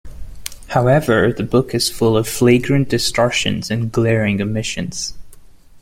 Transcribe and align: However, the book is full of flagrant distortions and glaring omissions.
However, 0.69 1.31
the 1.31 1.43
book 1.43 1.75
is 1.75 1.87
full 1.91 2.17
of 2.17 2.27
flagrant 2.27 2.89
distortions 2.89 3.69
and 3.69 3.91
glaring 3.91 4.41
omissions. 4.41 5.13